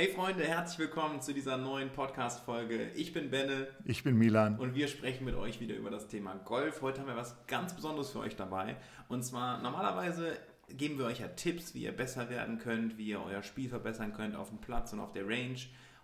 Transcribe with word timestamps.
Hey 0.00 0.12
Freunde, 0.14 0.44
herzlich 0.44 0.78
willkommen 0.78 1.20
zu 1.20 1.34
dieser 1.34 1.56
neuen 1.56 1.90
Podcast-Folge. 1.90 2.92
Ich 2.94 3.12
bin 3.12 3.30
Benne. 3.30 3.66
Ich 3.84 4.04
bin 4.04 4.16
Milan. 4.16 4.56
Und 4.56 4.76
wir 4.76 4.86
sprechen 4.86 5.24
mit 5.24 5.34
euch 5.34 5.58
wieder 5.58 5.74
über 5.74 5.90
das 5.90 6.06
Thema 6.06 6.36
Golf. 6.36 6.82
Heute 6.82 7.00
haben 7.00 7.08
wir 7.08 7.16
was 7.16 7.34
ganz 7.48 7.74
Besonderes 7.74 8.10
für 8.10 8.20
euch 8.20 8.36
dabei. 8.36 8.76
Und 9.08 9.24
zwar, 9.24 9.60
normalerweise 9.60 10.38
geben 10.68 10.98
wir 11.00 11.06
euch 11.06 11.18
ja 11.18 11.26
Tipps, 11.26 11.74
wie 11.74 11.82
ihr 11.82 11.90
besser 11.90 12.30
werden 12.30 12.60
könnt, 12.60 12.96
wie 12.96 13.08
ihr 13.08 13.20
euer 13.20 13.42
Spiel 13.42 13.68
verbessern 13.68 14.12
könnt 14.12 14.36
auf 14.36 14.50
dem 14.50 14.60
Platz 14.60 14.92
und 14.92 15.00
auf 15.00 15.10
der 15.10 15.26
Range. 15.26 15.58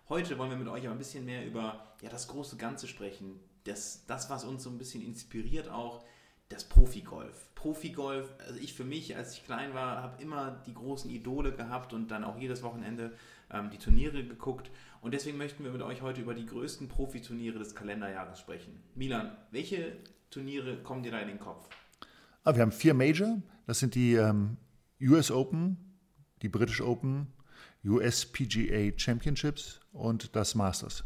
Heute 0.09 0.37
wollen 0.37 0.49
wir 0.49 0.57
mit 0.57 0.67
euch 0.67 0.83
aber 0.83 0.91
ein 0.95 0.97
bisschen 0.97 1.23
mehr 1.23 1.45
über 1.45 1.95
ja, 2.01 2.09
das 2.09 2.27
große 2.27 2.57
Ganze 2.57 2.89
sprechen. 2.89 3.39
Das, 3.63 4.05
das, 4.07 4.29
was 4.29 4.43
uns 4.43 4.63
so 4.63 4.71
ein 4.71 4.77
bisschen 4.77 5.05
inspiriert 5.05 5.69
auch, 5.69 6.03
das 6.49 6.63
Profigolf. 6.63 7.49
Profigolf, 7.55 8.29
also 8.45 8.59
ich 8.59 8.73
für 8.73 8.83
mich, 8.83 9.15
als 9.15 9.33
ich 9.33 9.45
klein 9.45 9.73
war, 9.73 10.01
habe 10.03 10.21
immer 10.21 10.61
die 10.67 10.73
großen 10.73 11.09
Idole 11.09 11.51
gehabt 11.51 11.93
und 11.93 12.11
dann 12.11 12.23
auch 12.23 12.37
jedes 12.37 12.61
Wochenende 12.61 13.13
ähm, 13.51 13.71
die 13.71 13.79
Turniere 13.79 14.23
geguckt. 14.23 14.69
Und 15.01 15.13
deswegen 15.13 15.37
möchten 15.37 15.63
wir 15.63 15.71
mit 15.71 15.81
euch 15.81 16.01
heute 16.01 16.21
über 16.21 16.35
die 16.35 16.45
größten 16.45 16.87
Profiturniere 16.87 17.57
des 17.57 17.73
Kalenderjahres 17.73 18.39
sprechen. 18.39 18.79
Milan, 18.93 19.35
welche 19.51 19.97
Turniere 20.29 20.77
kommen 20.83 21.01
dir 21.01 21.11
da 21.11 21.19
in 21.19 21.27
den 21.27 21.39
Kopf? 21.39 21.67
Ah, 22.43 22.53
wir 22.53 22.61
haben 22.61 22.71
vier 22.71 22.93
Major. 22.93 23.41
Das 23.65 23.79
sind 23.79 23.95
die 23.95 24.13
ähm, 24.13 24.57
US 25.01 25.31
Open, 25.31 25.97
die 26.43 26.49
British 26.49 26.81
Open, 26.81 27.33
US 27.83 28.25
PGA 28.25 28.91
Championships 28.95 29.79
und 29.91 30.35
das 30.35 30.53
Masters. 30.53 31.03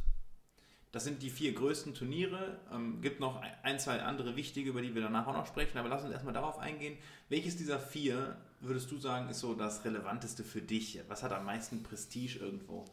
Das 0.91 1.03
sind 1.03 1.21
die 1.21 1.29
vier 1.29 1.53
größten 1.53 1.93
Turniere. 1.93 2.59
Ähm, 2.73 3.01
gibt 3.01 3.19
noch 3.19 3.41
ein, 3.63 3.79
zwei 3.79 4.01
andere 4.01 4.35
wichtige, 4.35 4.71
über 4.71 4.81
die 4.81 4.95
wir 4.95 5.03
danach 5.03 5.27
auch 5.27 5.33
noch 5.33 5.45
sprechen. 5.45 5.77
Aber 5.77 5.89
lass 5.89 6.03
uns 6.03 6.11
erstmal 6.11 6.33
darauf 6.33 6.57
eingehen. 6.57 6.97
Welches 7.29 7.57
dieser 7.57 7.79
vier 7.79 8.37
würdest 8.59 8.89
du 8.91 8.97
sagen, 8.97 9.29
ist 9.29 9.39
so 9.39 9.53
das 9.53 9.85
Relevanteste 9.85 10.43
für 10.43 10.61
dich? 10.61 10.99
Was 11.07 11.21
hat 11.21 11.31
am 11.31 11.45
meisten 11.45 11.83
Prestige 11.83 12.39
irgendwo? 12.39 12.85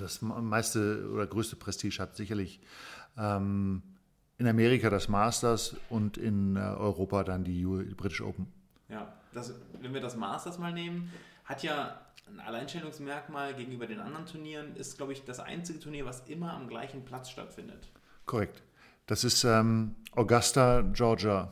Das 0.00 0.22
meiste 0.22 1.08
oder 1.12 1.26
größte 1.26 1.56
Prestige 1.56 1.98
hat 1.98 2.16
sicherlich 2.16 2.60
ähm, 3.16 3.82
in 4.38 4.46
Amerika 4.46 4.90
das 4.90 5.08
Masters 5.08 5.76
und 5.88 6.16
in 6.18 6.56
äh, 6.56 6.60
Europa 6.60 7.24
dann 7.24 7.44
die, 7.44 7.62
die 7.62 7.94
British 7.94 8.20
Open. 8.20 8.46
Ja, 8.88 9.12
das, 9.32 9.54
wenn 9.80 9.92
wir 9.92 10.00
das 10.00 10.16
Masters 10.16 10.58
mal 10.58 10.72
nehmen, 10.72 11.12
hat 11.48 11.62
ja 11.62 11.98
ein 12.28 12.40
Alleinstellungsmerkmal 12.40 13.54
gegenüber 13.54 13.86
den 13.86 14.00
anderen 14.00 14.26
Turnieren, 14.26 14.76
ist, 14.76 14.98
glaube 14.98 15.14
ich, 15.14 15.24
das 15.24 15.40
einzige 15.40 15.80
Turnier, 15.80 16.04
was 16.04 16.20
immer 16.28 16.52
am 16.52 16.68
gleichen 16.68 17.04
Platz 17.04 17.30
stattfindet. 17.30 17.88
Korrekt. 18.26 18.62
Das 19.06 19.24
ist 19.24 19.44
ähm, 19.44 19.94
Augusta, 20.12 20.82
Georgia 20.92 21.50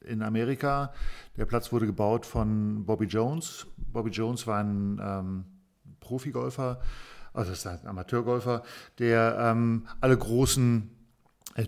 in 0.00 0.22
Amerika. 0.22 0.92
Der 1.36 1.44
Platz 1.44 1.72
wurde 1.72 1.86
gebaut 1.86 2.24
von 2.24 2.86
Bobby 2.86 3.06
Jones. 3.06 3.66
Bobby 3.76 4.10
Jones 4.10 4.46
war 4.46 4.60
ein 4.60 5.00
ähm, 5.02 5.44
Profigolfer, 5.98 6.80
also 7.32 7.50
ist 7.50 7.66
ein 7.66 7.84
Amateurgolfer, 7.84 8.62
der 9.00 9.36
ähm, 9.40 9.88
alle 10.00 10.16
großen 10.16 10.88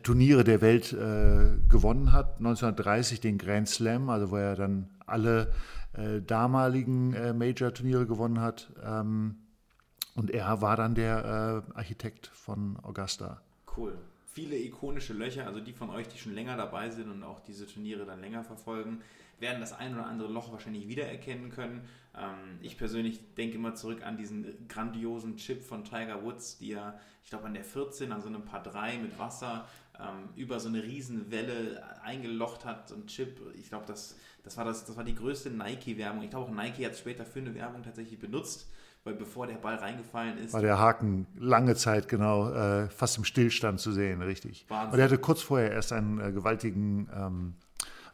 Turniere 0.03 0.45
der 0.45 0.61
Welt 0.61 0.93
äh, 0.93 1.57
gewonnen 1.69 2.13
hat. 2.13 2.39
1930 2.39 3.21
den 3.21 3.39
Grand 3.39 3.69
Slam, 3.69 4.09
also 4.09 4.31
wo 4.31 4.37
er 4.37 4.57
dann 4.57 4.89
alle 5.07 5.53
äh, 5.95 6.21
damaligen 6.23 7.15
äh, 7.15 7.33
Major-Turniere 7.33 8.07
gewonnen 8.07 8.41
hat. 8.41 8.73
Ähm, 8.85 9.37
und 10.15 10.31
er 10.31 10.61
war 10.61 10.77
dann 10.77 10.95
der 10.95 11.65
äh, 11.73 11.79
Architekt 11.79 12.29
von 12.29 12.79
Augusta. 12.83 13.41
Cool 13.77 13.95
viele 14.33 14.57
ikonische 14.57 15.13
Löcher, 15.13 15.47
also 15.47 15.61
die 15.61 15.73
von 15.73 15.91
euch, 15.91 16.09
die 16.09 16.19
schon 16.19 16.35
länger 16.35 16.57
dabei 16.57 16.91
sind 16.91 17.11
und 17.11 17.23
auch 17.23 17.41
diese 17.41 17.67
Turniere 17.67 18.07
dann 18.07 18.21
länger 18.21 18.43
verfolgen, 18.43 19.03
werden 19.39 19.61
das 19.61 19.73
ein 19.73 19.95
oder 19.95 20.07
andere 20.07 20.33
Loch 20.33 20.53
wahrscheinlich 20.53 20.89
wiedererkennen 20.89 21.51
können. 21.51 21.83
Ähm, 22.17 22.59
ich 22.61 22.77
persönlich 22.77 23.35
denke 23.35 23.57
immer 23.57 23.75
zurück 23.75 24.05
an 24.05 24.17
diesen 24.17 24.69
grandiosen 24.69 25.37
Chip 25.37 25.63
von 25.63 25.85
Tiger 25.85 26.23
Woods, 26.23 26.59
die 26.59 26.73
er, 26.73 26.99
ich 27.23 27.31
glaube, 27.31 27.47
an 27.47 27.55
der 27.55 27.65
14, 27.65 28.13
an 28.13 28.21
so 28.21 28.29
einem 28.29 28.45
Paar 28.45 28.63
3 28.63 28.99
mit 28.99 29.19
Wasser 29.19 29.67
ähm, 29.99 30.29
über 30.37 30.61
so 30.61 30.69
eine 30.69 30.83
Riesenwelle 30.83 31.83
eingelocht 32.03 32.65
hat. 32.65 32.89
So 32.89 32.97
ein 32.97 33.07
Chip, 33.07 33.41
ich 33.55 33.69
glaube, 33.69 33.87
das, 33.87 34.17
das, 34.43 34.57
war 34.57 34.65
das, 34.65 34.85
das 34.85 34.97
war 34.97 35.05
die 35.05 35.15
größte 35.15 35.51
Nike-Werbung. 35.51 36.23
Ich 36.23 36.31
glaube, 36.31 36.51
auch 36.51 36.55
Nike 36.55 36.85
hat 36.85 36.93
es 36.93 36.99
später 36.99 37.25
für 37.25 37.41
eine 37.41 37.55
Werbung 37.55 37.83
tatsächlich 37.83 38.19
benutzt 38.19 38.69
weil 39.05 39.15
bevor 39.15 39.47
der 39.47 39.55
Ball 39.55 39.77
reingefallen 39.77 40.39
ist. 40.39 40.53
War 40.53 40.63
der 40.63 40.79
Haken 40.79 41.27
lange 41.37 41.75
Zeit 41.75 42.09
genau 42.09 42.53
äh, 42.53 42.89
fast 42.89 43.19
im 43.19 43.25
Stillstand 43.25 43.81
zu 43.81 43.93
sehen, 43.93 44.23
richtig. 44.23 44.65
Wahnsinn. 44.69 44.93
Und 44.93 44.99
er 45.01 45.05
hatte 45.07 45.19
kurz 45.19 45.43
vorher 45.43 45.73
erst 45.73 45.93
einen 45.93 46.21
äh, 46.21 46.33
gewaltigen 46.33 47.09
ähm, 47.15 47.55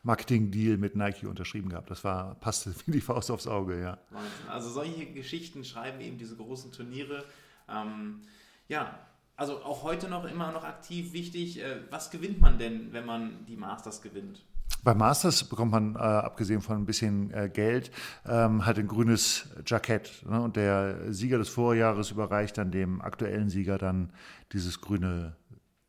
Marketing-Deal 0.03 0.77
mit 0.77 0.97
Nike 0.97 1.27
unterschrieben 1.27 1.69
gehabt. 1.69 1.91
Das 1.91 2.05
war, 2.05 2.35
passte 2.37 2.75
wie 2.87 2.93
die 2.93 3.01
Faust 3.01 3.31
aufs 3.31 3.47
Auge, 3.47 3.81
ja. 3.81 3.99
Wahnsinn. 4.11 4.49
Also 4.49 4.71
solche 4.71 5.07
Geschichten 5.07 5.65
schreiben 5.65 6.01
eben 6.01 6.19
diese 6.19 6.37
großen 6.37 6.73
Turniere. 6.73 7.25
Ähm, 7.69 8.23
ja, 8.69 8.99
also 9.37 9.63
auch 9.63 9.83
heute 9.83 10.09
noch 10.09 10.25
immer 10.25 10.53
noch 10.53 10.65
aktiv 10.65 11.13
wichtig. 11.13 11.61
Äh, 11.61 11.83
was 11.91 12.11
gewinnt 12.11 12.41
man 12.41 12.59
denn, 12.59 12.93
wenn 12.93 13.07
man 13.07 13.47
die 13.47 13.57
Masters 13.57 14.03
gewinnt? 14.03 14.45
Beim 14.85 14.99
Masters 14.99 15.45
bekommt 15.45 15.73
man, 15.73 15.97
äh, 15.97 15.99
abgesehen 15.99 16.61
von 16.61 16.77
ein 16.77 16.87
bisschen 16.87 17.33
äh, 17.33 17.51
Geld, 17.53 17.91
ähm, 18.27 18.65
halt 18.65 18.79
ein 18.79 18.87
grünes 18.87 19.49
Jackett. 19.67 20.25
Ne? 20.29 20.41
Und 20.41 20.57
der 20.57 21.13
Sieger 21.13 21.39
des 21.39 21.49
Vorjahres 21.49 22.11
überreicht 22.11 22.59
dann 22.59 22.71
dem 22.71 23.01
aktuellen 23.01 23.49
Sieger 23.49 23.79
dann 23.79 24.13
dieses 24.53 24.81
grüne 24.81 25.37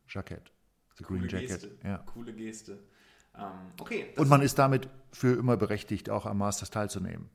Jackett. 0.08 0.52
The 0.97 1.03
Coole 1.03 1.22
Green 1.22 1.30
Jacket. 1.30 1.62
Geste. 1.62 1.78
Ja. 1.84 1.97
Coole 2.00 2.34
Geste. 2.34 2.80
Ähm, 3.40 3.46
okay. 3.80 4.08
Und 4.18 4.30
man 4.30 4.42
ist 4.42 4.60
damit 4.60 4.90
für 5.12 5.38
immer 5.38 5.58
berechtigt, 5.58 6.10
auch 6.10 6.26
am 6.26 6.40
Masters 6.40 6.70
teilzunehmen. 6.70 7.30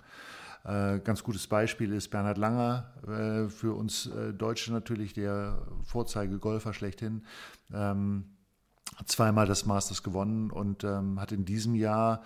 Äh, 0.65 1.01
ganz 1.01 1.23
gutes 1.23 1.47
Beispiel 1.47 1.93
ist 1.93 2.09
Bernhard 2.09 2.39
Langer, 2.39 2.91
äh, 3.07 3.49
für 3.49 3.75
uns 3.75 4.07
äh, 4.07 4.33
Deutsche 4.33 4.73
natürlich 4.73 5.13
der 5.13 5.63
Vorzeigegolfer 5.83 6.73
schlechthin. 6.73 7.25
Ähm, 7.73 8.25
zweimal 9.05 9.47
das 9.47 9.67
Masters 9.67 10.03
gewonnen 10.03 10.51
und 10.51 10.85
ähm, 10.85 11.21
hat 11.21 11.33
in 11.33 11.45
diesem 11.45 11.75
Jahr 11.75 12.23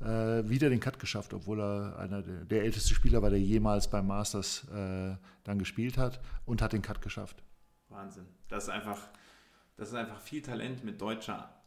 äh, 0.00 0.48
wieder 0.48 0.70
den 0.70 0.80
Cut 0.80 0.98
geschafft, 0.98 1.34
obwohl 1.34 1.60
er 1.60 1.98
einer 1.98 2.22
der, 2.22 2.44
der, 2.44 2.62
älteste 2.62 2.94
Spieler 2.94 3.22
war, 3.22 3.30
der 3.30 3.40
jemals 3.40 3.88
beim 3.88 4.06
Masters 4.06 4.66
äh, 4.72 5.16
dann 5.44 5.58
gespielt 5.58 5.98
hat 5.98 6.20
und 6.46 6.62
hat 6.62 6.72
den 6.72 6.82
Cut 6.82 7.02
geschafft. 7.02 7.42
Wahnsinn. 7.88 8.26
Das 8.48 8.64
ist 8.64 8.70
einfach, 8.70 8.98
das 9.76 9.88
ist 9.88 9.94
einfach 9.94 10.20
viel 10.20 10.42
Talent 10.42 10.84
mit 10.84 11.00
deutscher 11.00 11.59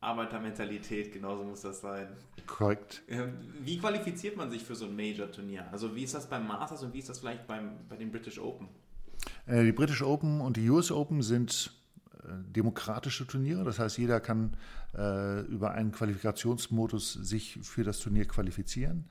Arbeitermentalität, 0.00 1.12
genauso 1.12 1.44
muss 1.44 1.60
das 1.62 1.80
sein. 1.80 2.08
Korrekt. 2.46 3.02
Ähm, 3.08 3.34
wie 3.62 3.78
qualifiziert 3.78 4.36
man 4.36 4.50
sich 4.50 4.62
für 4.64 4.74
so 4.74 4.86
ein 4.86 4.96
Major-Turnier? 4.96 5.66
Also 5.72 5.94
wie 5.94 6.04
ist 6.04 6.14
das 6.14 6.28
beim 6.28 6.46
Masters 6.46 6.82
und 6.82 6.94
wie 6.94 6.98
ist 6.98 7.08
das 7.08 7.18
vielleicht 7.18 7.46
beim, 7.46 7.72
bei 7.88 7.96
den 7.96 8.10
British 8.10 8.38
Open? 8.38 8.68
Äh, 9.46 9.64
die 9.64 9.72
British 9.72 10.02
Open 10.02 10.40
und 10.40 10.56
die 10.56 10.68
US 10.70 10.90
Open 10.90 11.22
sind 11.22 11.72
demokratische 12.38 13.26
Turniere. 13.26 13.64
Das 13.64 13.78
heißt, 13.78 13.98
jeder 13.98 14.20
kann 14.20 14.56
äh, 14.96 15.40
über 15.46 15.72
einen 15.72 15.92
Qualifikationsmodus 15.92 17.14
sich 17.14 17.58
für 17.62 17.84
das 17.84 17.98
Turnier 17.98 18.26
qualifizieren. 18.26 19.06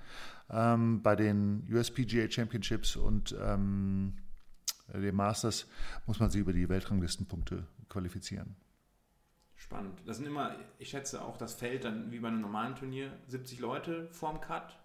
Ähm, 0.50 1.02
bei 1.02 1.16
den 1.16 1.68
USPGA 1.72 2.30
Championships 2.30 2.96
und 2.96 3.36
ähm, 3.42 4.14
den 4.94 5.16
Masters 5.16 5.68
muss 6.08 6.20
man 6.20 6.32
sich 6.32 6.42
über 6.42 6.54
die 6.54 6.68
Weltranglistenpunkte 6.68 7.66
qualifizieren. 7.90 8.56
Spannend. 9.60 10.02
Das 10.06 10.18
sind 10.18 10.26
immer, 10.26 10.56
ich 10.78 10.90
schätze 10.90 11.22
auch 11.22 11.38
das 11.38 11.54
Feld 11.54 11.84
dann 11.84 12.12
wie 12.12 12.20
bei 12.20 12.30
einem 12.30 12.40
normalen 12.40 12.76
Turnier, 12.76 13.12
70 13.28 13.60
Leute 13.60 14.08
vorm 14.12 14.40
Cut? 14.40 14.80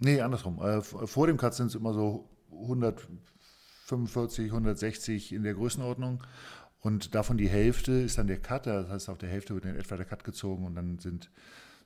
Nee, 0.00 0.20
andersrum. 0.20 0.60
Äh, 0.60 0.82
vor 0.82 1.28
dem 1.28 1.36
Cut 1.36 1.54
sind 1.54 1.68
es 1.68 1.76
immer 1.76 1.94
so 1.94 2.28
145, 2.50 4.46
160 4.46 5.32
in 5.32 5.44
der 5.44 5.54
Größenordnung. 5.54 6.24
Und 6.80 7.14
davon 7.14 7.36
die 7.36 7.48
Hälfte 7.48 7.92
ist 7.92 8.18
dann 8.18 8.26
der 8.26 8.40
Cut, 8.40 8.66
das 8.66 8.88
heißt, 8.88 9.08
auf 9.10 9.18
der 9.18 9.28
Hälfte 9.28 9.54
wird 9.54 9.64
in 9.64 9.76
etwa 9.76 9.96
der 9.96 10.06
Cut 10.06 10.24
gezogen 10.24 10.66
und 10.66 10.74
dann 10.74 10.98
sind 10.98 11.30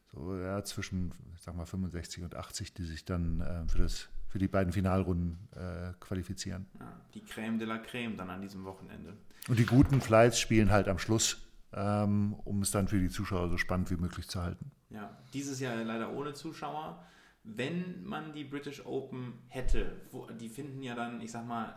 so 0.07 0.35
ja, 0.39 0.63
zwischen, 0.65 1.13
ich 1.35 1.43
sag 1.43 1.55
mal, 1.55 1.67
65 1.67 2.25
und 2.25 2.35
80, 2.37 2.73
die 2.73 2.85
sich 2.85 3.05
dann 3.05 3.43
äh, 3.43 3.69
für, 3.69 3.79
das, 3.79 4.09
für 4.29 4.39
die 4.39 4.49
beiden 4.49 4.73
Finalrunden 4.73 5.49
äh, 5.57 5.93
qualifizieren. 6.01 6.67
Ja, 6.81 7.01
die 7.13 7.23
Crème 7.23 7.59
de 7.59 7.67
la 7.67 7.77
Crème 7.77 8.17
dann 8.17 8.31
an 8.31 8.41
diesem 8.41 8.65
Wochenende. 8.65 9.15
Und 9.49 9.59
die 9.59 9.67
guten 9.67 10.01
Flights 10.01 10.41
spielen 10.41 10.71
halt 10.71 10.89
am 10.89 10.99
Schluss, 10.99 11.44
ähm, 11.75 12.35
um 12.45 12.63
es 12.63 12.71
dann 12.71 12.89
für 12.89 12.99
die 12.99 13.09
Zuschauer 13.09 13.49
so 13.49 13.59
spannend 13.59 13.91
wie 13.91 13.97
möglich 13.97 14.29
zu 14.29 14.43
halten. 14.43 14.71
Ja, 14.91 15.17
dieses 15.33 15.61
Jahr 15.61 15.77
leider 15.85 16.13
ohne 16.13 16.33
Zuschauer 16.33 17.05
wenn 17.45 18.03
man 18.03 18.33
die 18.33 18.45
British 18.45 18.85
Open 18.87 19.35
hätte, 19.49 20.01
wo, 20.11 20.27
die 20.27 20.49
finden 20.49 20.83
ja 20.83 20.95
dann, 20.95 21.21
ich 21.21 21.31
sag 21.31 21.47
mal, 21.47 21.75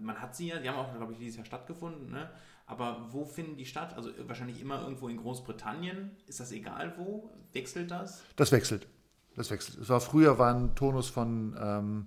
man 0.00 0.20
hat 0.20 0.36
sie 0.36 0.46
ja, 0.46 0.60
die 0.60 0.68
haben 0.68 0.78
auch, 0.78 0.96
glaube 0.96 1.12
ich, 1.12 1.18
dieses 1.18 1.36
Jahr 1.36 1.44
stattgefunden, 1.44 2.10
ne? 2.10 2.30
aber 2.66 3.08
wo 3.10 3.24
finden 3.24 3.56
die 3.56 3.66
statt? 3.66 3.94
Also 3.96 4.10
wahrscheinlich 4.26 4.60
immer 4.60 4.80
irgendwo 4.80 5.08
in 5.08 5.16
Großbritannien. 5.16 6.12
Ist 6.26 6.38
das 6.38 6.52
egal 6.52 6.94
wo? 6.96 7.32
Wechselt 7.52 7.90
das? 7.90 8.22
Das 8.36 8.52
wechselt. 8.52 8.86
Das 9.34 9.50
wechselt. 9.50 9.78
Es 9.78 9.88
war 9.88 10.00
früher 10.00 10.38
war 10.38 10.54
ein 10.54 10.74
Tonus 10.76 11.08
von 11.08 11.56
ähm, 11.58 12.06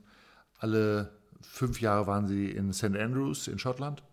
alle 0.59 1.11
fünf 1.41 1.81
Jahre 1.81 2.07
waren 2.07 2.27
sie 2.27 2.49
in 2.49 2.71
St. 2.71 2.95
Andrews 2.95 3.47
in 3.47 3.59
Schottland. 3.59 4.03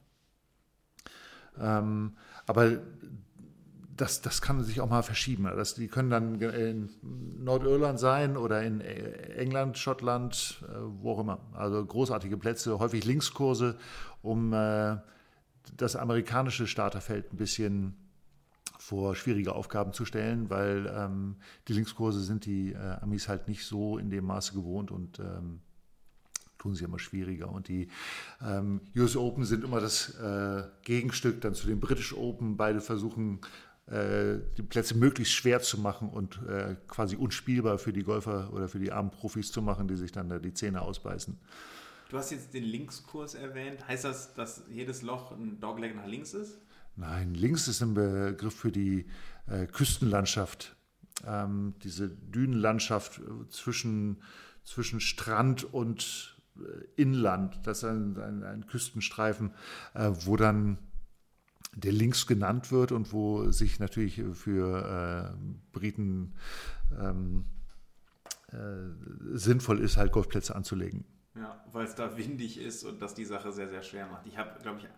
Ähm, 1.60 2.16
aber 2.46 2.78
das, 3.96 4.22
das 4.22 4.40
kann 4.40 4.62
sich 4.62 4.80
auch 4.80 4.88
mal 4.88 5.02
verschieben. 5.02 5.44
Das, 5.44 5.74
die 5.74 5.88
können 5.88 6.10
dann 6.10 6.40
in 6.40 6.88
Nordirland 7.42 7.98
sein 7.98 8.36
oder 8.36 8.62
in 8.62 8.80
England, 8.80 9.76
Schottland, 9.76 10.62
äh, 10.68 10.76
wo 11.02 11.12
auch 11.12 11.20
immer. 11.20 11.40
Also 11.52 11.84
großartige 11.84 12.36
Plätze, 12.36 12.78
häufig 12.78 13.04
Linkskurse, 13.04 13.76
um 14.22 14.52
äh, 14.52 14.96
das 15.76 15.96
amerikanische 15.96 16.66
Starterfeld 16.66 17.32
ein 17.32 17.36
bisschen 17.36 17.96
vor 18.78 19.14
schwierige 19.16 19.54
Aufgaben 19.54 19.92
zu 19.92 20.04
stellen, 20.04 20.48
weil 20.48 20.90
ähm, 20.94 21.36
die 21.66 21.72
Linkskurse 21.74 22.20
sind 22.20 22.46
die 22.46 22.72
äh, 22.72 22.96
Amis 23.02 23.28
halt 23.28 23.48
nicht 23.48 23.66
so 23.66 23.98
in 23.98 24.08
dem 24.08 24.24
Maße 24.24 24.54
gewohnt 24.54 24.90
und 24.90 25.18
ähm, 25.18 25.60
tun 26.58 26.74
sie 26.74 26.84
immer 26.84 26.98
schwieriger. 26.98 27.50
Und 27.50 27.68
die 27.68 27.88
ähm, 28.42 28.80
US 28.96 29.16
Open 29.16 29.44
sind 29.44 29.64
immer 29.64 29.80
das 29.80 30.14
äh, 30.18 30.64
Gegenstück 30.82 31.40
dann 31.40 31.54
zu 31.54 31.66
den 31.66 31.80
British 31.80 32.12
Open. 32.12 32.56
Beide 32.56 32.80
versuchen 32.80 33.40
äh, 33.86 34.40
die 34.56 34.62
Plätze 34.62 34.96
möglichst 34.96 35.32
schwer 35.32 35.60
zu 35.60 35.78
machen 35.78 36.10
und 36.10 36.40
äh, 36.46 36.76
quasi 36.88 37.16
unspielbar 37.16 37.78
für 37.78 37.92
die 37.92 38.02
Golfer 38.02 38.52
oder 38.52 38.68
für 38.68 38.78
die 38.78 38.92
armen 38.92 39.10
Profis 39.10 39.50
zu 39.50 39.62
machen, 39.62 39.88
die 39.88 39.96
sich 39.96 40.12
dann 40.12 40.28
da 40.28 40.38
die 40.38 40.52
Zähne 40.52 40.82
ausbeißen. 40.82 41.38
Du 42.10 42.16
hast 42.16 42.30
jetzt 42.30 42.54
den 42.54 42.64
Linkskurs 42.64 43.34
erwähnt. 43.34 43.86
Heißt 43.86 44.04
das, 44.04 44.34
dass 44.34 44.64
jedes 44.70 45.02
Loch 45.02 45.32
ein 45.32 45.60
Dogleg 45.60 45.94
nach 45.94 46.06
links 46.06 46.34
ist? 46.34 46.58
Nein, 46.96 47.34
links 47.34 47.68
ist 47.68 47.80
ein 47.82 47.94
Begriff 47.94 48.54
für 48.54 48.72
die 48.72 49.06
äh, 49.46 49.66
Küstenlandschaft. 49.66 50.76
Ähm, 51.26 51.74
diese 51.82 52.08
Dünenlandschaft 52.08 53.18
äh, 53.18 53.48
zwischen, 53.50 54.22
zwischen 54.64 55.00
Strand 55.00 55.64
und 55.72 56.37
Inland. 56.96 57.60
Das 57.64 57.78
ist 57.78 57.84
ein, 57.84 58.18
ein, 58.18 58.42
ein 58.42 58.66
Küstenstreifen, 58.66 59.52
äh, 59.94 60.10
wo 60.24 60.36
dann 60.36 60.78
der 61.74 61.92
links 61.92 62.26
genannt 62.26 62.72
wird 62.72 62.92
und 62.92 63.12
wo 63.12 63.50
sich 63.50 63.78
natürlich 63.78 64.22
für 64.32 65.34
äh, 65.34 65.58
Briten 65.72 66.34
ähm, 66.98 67.44
äh, 68.52 69.36
sinnvoll 69.36 69.80
ist, 69.80 69.96
halt 69.96 70.12
Golfplätze 70.12 70.56
anzulegen. 70.56 71.04
Ja, 71.34 71.62
weil 71.72 71.86
es 71.86 71.94
da 71.94 72.16
windig 72.16 72.58
ist 72.58 72.84
und 72.84 73.00
das 73.00 73.14
die 73.14 73.24
Sache 73.24 73.52
sehr, 73.52 73.68
sehr 73.68 73.82
schwer 73.82 74.06
macht. 74.06 74.26
Ich 74.26 74.38
habe, 74.38 74.60
glaube 74.62 74.80
ich, 74.80 74.88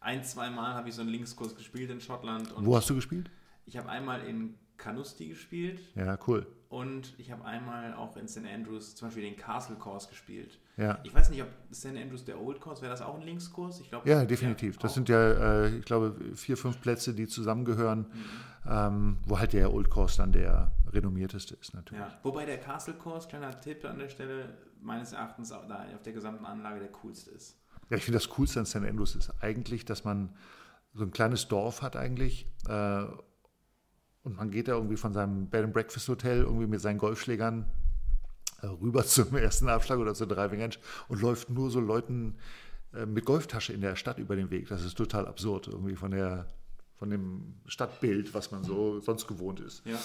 ein, 0.00 0.24
zwei 0.24 0.50
Mal 0.50 0.74
habe 0.74 0.88
ich 0.88 0.94
so 0.94 1.02
einen 1.02 1.10
Linkskurs 1.10 1.54
gespielt 1.54 1.90
in 1.90 2.00
Schottland. 2.00 2.52
Wo 2.56 2.76
hast 2.76 2.88
du 2.88 2.94
gespielt? 2.94 3.30
Ich 3.66 3.76
habe 3.76 3.88
einmal 3.88 4.24
in 4.24 4.54
Canusti 4.76 5.28
gespielt. 5.28 5.80
Ja, 5.94 6.18
cool. 6.26 6.46
Und 6.68 7.14
ich 7.18 7.30
habe 7.30 7.44
einmal 7.44 7.92
auch 7.94 8.16
in 8.16 8.26
St. 8.26 8.46
Andrews 8.46 8.94
zum 8.94 9.08
Beispiel 9.08 9.24
den 9.24 9.36
Castle 9.36 9.76
Course 9.76 10.08
gespielt. 10.08 10.58
Ja. 10.78 10.98
Ich 11.02 11.14
weiß 11.14 11.28
nicht, 11.28 11.42
ob 11.42 11.48
St. 11.72 11.88
Andrews 11.88 12.24
der 12.24 12.40
Old 12.40 12.60
Course, 12.60 12.80
wäre 12.80 12.90
das 12.90 13.02
auch 13.02 13.14
ein 13.14 13.22
Linkskurs? 13.22 13.80
Ich 13.80 13.90
glaube, 13.90 14.08
ja, 14.08 14.24
definitiv. 14.24 14.78
Das 14.78 14.94
sind 14.94 15.08
ja, 15.08 15.64
äh, 15.64 15.76
ich 15.76 15.84
glaube, 15.84 16.16
vier, 16.34 16.56
fünf 16.56 16.80
Plätze, 16.80 17.12
die 17.12 17.26
zusammengehören, 17.26 18.00
mhm. 18.00 18.70
ähm, 18.70 19.18
wo 19.26 19.38
halt 19.38 19.52
der 19.52 19.72
Old 19.72 19.90
Course 19.90 20.16
dann 20.16 20.32
der 20.32 20.72
renommierteste 20.90 21.56
ist 21.60 21.74
natürlich. 21.74 22.02
Ja. 22.02 22.18
Wobei 22.22 22.46
der 22.46 22.58
Castle 22.58 22.94
Course, 22.94 23.28
kleiner 23.28 23.60
Tipp 23.60 23.84
an 23.84 23.98
der 23.98 24.08
Stelle, 24.08 24.56
meines 24.80 25.12
Erachtens 25.12 25.52
auf 25.52 25.66
der 26.04 26.12
gesamten 26.12 26.46
Anlage 26.46 26.80
der 26.80 26.88
coolste 26.88 27.30
ist. 27.30 27.58
Ja, 27.90 27.98
ich 27.98 28.04
finde 28.04 28.16
das 28.16 28.30
Coolste 28.30 28.60
an 28.60 28.66
St. 28.66 28.76
Andrews 28.76 29.14
ist 29.14 29.30
eigentlich, 29.42 29.84
dass 29.84 30.04
man 30.04 30.34
so 30.94 31.04
ein 31.04 31.10
kleines 31.10 31.48
Dorf 31.48 31.82
hat 31.82 31.96
eigentlich 31.96 32.46
äh, 32.68 33.04
und 34.24 34.36
man 34.36 34.50
geht 34.50 34.68
da 34.68 34.72
irgendwie 34.72 34.96
von 34.96 35.12
seinem 35.12 35.48
Bed 35.48 35.64
and 35.64 35.72
Breakfast 35.72 36.08
Hotel 36.08 36.42
irgendwie 36.42 36.66
mit 36.66 36.80
seinen 36.80 36.98
Golfschlägern 36.98 37.66
äh, 38.62 38.66
rüber 38.66 39.04
zum 39.06 39.36
ersten 39.36 39.68
Abschlag 39.68 39.98
oder 39.98 40.14
zur 40.14 40.28
Driving 40.28 40.60
Range 40.60 40.76
und 41.08 41.20
läuft 41.20 41.50
nur 41.50 41.70
so 41.70 41.80
Leuten 41.80 42.36
äh, 42.94 43.06
mit 43.06 43.24
Golftasche 43.24 43.72
in 43.72 43.80
der 43.80 43.96
Stadt 43.96 44.18
über 44.18 44.36
den 44.36 44.50
Weg. 44.50 44.68
Das 44.68 44.84
ist 44.84 44.96
total 44.96 45.26
absurd 45.26 45.68
irgendwie 45.68 45.96
von 45.96 46.10
der 46.10 46.46
von 47.02 47.10
dem 47.10 47.54
Stadtbild, 47.66 48.32
was 48.32 48.52
man 48.52 48.62
so 48.62 49.00
sonst 49.00 49.26
gewohnt 49.26 49.58
ist. 49.58 49.84
Ja. 49.84 49.98